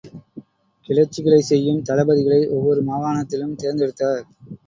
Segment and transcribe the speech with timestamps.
[0.89, 4.25] கிளர்ச்சிகளைச் செய்யும் தளபதிகளை ஒவ்வொரு மாகாணத்திலும் தேர்ந்தெடுத்தார்.